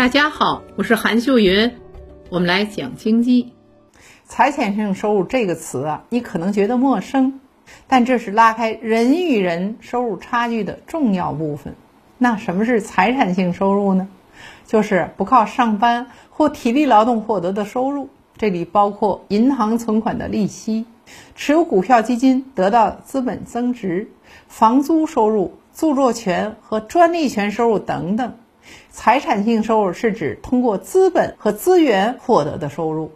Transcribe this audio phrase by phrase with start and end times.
[0.00, 1.72] 大家好，我是韩秀云，
[2.30, 3.52] 我们来讲经济。
[4.24, 7.38] 财产性收入这个词啊，你可能觉得陌生，
[7.86, 11.74] 但这是拉开人与人收入差距的重要部分。
[12.16, 14.08] 那什么是财产性收入呢？
[14.64, 18.08] 就是不靠上班或体力劳动获得的收入，
[18.38, 20.86] 这里包括银行存款的利息、
[21.34, 24.08] 持有股票基金得到资本增值、
[24.48, 28.32] 房租收入、著作权和专利权收入等等。
[28.90, 33.12] 财产性收入是指通过资本和资源获得的收入。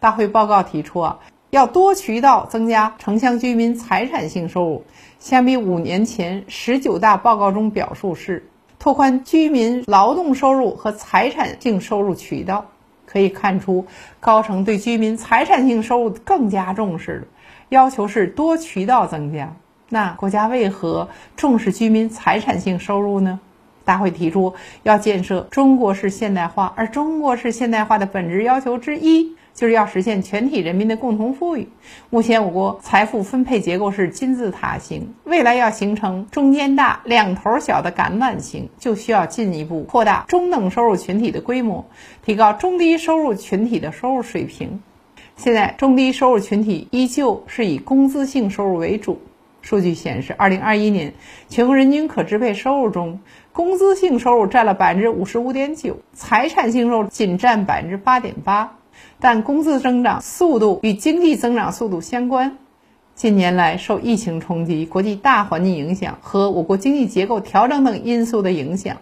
[0.00, 1.18] 大会报告提出啊，
[1.50, 4.84] 要多渠道增加城乡居民财产性收入。
[5.18, 8.46] 相比五年前十九大报告中表述是，
[8.78, 12.66] 拓宽居民劳动收入和财产性收入渠道。
[13.06, 13.86] 可以看出，
[14.18, 17.26] 高层对居民财产性收入更加重视了，
[17.68, 19.54] 要求是多渠道增加。
[19.88, 23.38] 那国家为何重视居民财产性收入呢？
[23.84, 31.68] 大会提出要建设中国式现代化，而中国式现代化的本质要求之一，就是要实现全体人民的共同富裕。
[32.10, 41.84] 目前我国财富分配结构是金字塔型，未来要形成中间大、两头小的橄榄形，就需要进一步扩大中等收入群体的规模，
[42.24, 44.80] 提高中低收入群体的收入水平。
[45.36, 49.20] 现在中低收入群体依旧是以工资性收入为主。
[49.64, 51.14] 数据显示，二零二一年
[51.48, 53.20] 全国人均可支配收入中，
[53.50, 58.76] 工资性收入占了百分之五十五点九，财产性收入仅占百分之八点八。
[59.18, 62.58] 但工资增长速度与经济增长速度相关。
[63.14, 68.98] 近年来，受疫情冲击、国际大环境影响和我国经济结构调整等因素的影响，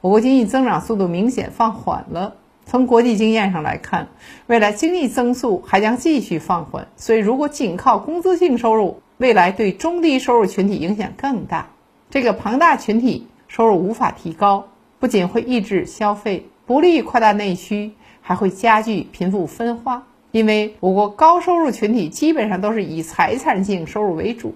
[0.00, 2.34] 我国经济增长速度明显放缓了。
[2.66, 4.08] 从国际经验上来看，
[4.46, 6.88] 未来经济增速还将继续放缓。
[6.96, 11.66] 所以，如果仅靠工资性收入，未来对中低收入群体影响更大，
[12.08, 14.68] 这个庞大群体收入无法提高，
[14.98, 20.06] 不仅会抑制消费，不利于扩大内需，还会加剧贫富分化。
[20.30, 24.54] 因为我国高收入群体基本上都是以财产性收入为主，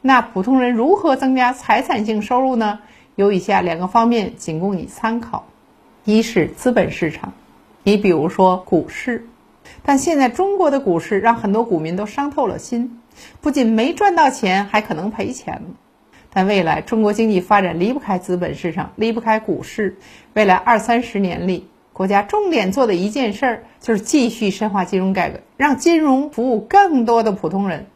[0.00, 2.80] 那普通人如何增加财产性收入呢？
[3.14, 5.46] 有以下两个方面仅供你参考：
[6.04, 7.32] 一是资本市场，
[7.84, 9.28] 你比如说股市，
[9.84, 12.98] 但现在中国的股市让很多股民都伤透了心。
[13.40, 15.62] 不仅没赚到钱，还可能赔钱。
[16.32, 19.96] 但未来中国经济发展离不开资本市场，离不开股市。
[20.32, 27.86] 未来二三十年里，国家重点做的一件事儿就是继续深化金融改革，让金融服务更多的普通人，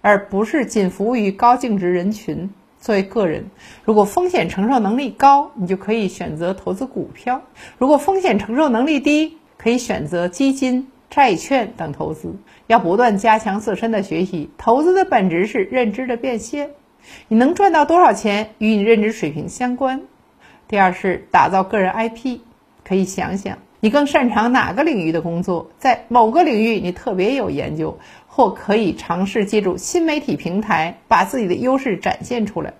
[0.00, 2.50] 而不是仅服务于高净值人群。
[2.80, 3.46] 作为个人，
[3.84, 7.40] 如果风险承受能力高，你就可以选择投资股票；
[7.78, 10.88] 如果风险承受能力低，可以选择基金。
[11.14, 12.34] 债券等投资
[12.66, 14.50] 要不断加强自身的学习。
[14.58, 16.70] 投资的本质是认知的变现，
[17.28, 20.02] 你能赚到多少钱与你认知水平相关。
[20.66, 22.40] 第二是打造个人 IP，
[22.82, 27.96] 可以想想你更擅长哪个领域的工作，在某个领域你特别有研究，
[28.26, 32.74] 或可以尝试借助新媒体平台把自己的优势展现出来。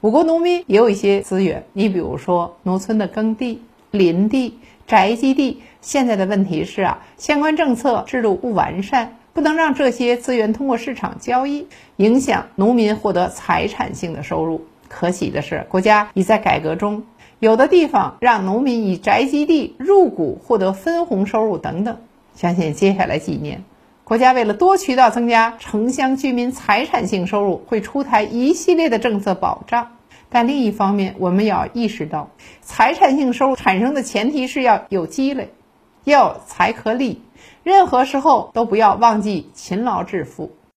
[0.00, 3.60] 我国农民也有一些资源，你比如说农村的耕地、
[3.90, 4.60] 林地。
[4.86, 11.66] 宅基地现在的问题是啊，相关政策制度不完善，不能让这些资源通过市场交易，
[11.96, 14.66] 影响农民获得财产性的收入。
[14.88, 17.04] 可喜的是，国家已在改革中，
[17.38, 21.96] 有的地方让农民以宅基地入股获得分红收入等等。
[22.34, 23.64] 相信接下来几年，
[24.04, 29.92] 国家为了多渠道增加城乡居民财产性收入，会出台一系列的政策保障。
[30.32, 32.30] 但另一方面，我们要意识到，
[32.62, 35.52] 财产性收入产生的前提是要有积累，
[36.04, 37.22] 要有财可理。
[37.62, 40.50] 任何时候都不要忘记勤劳致富。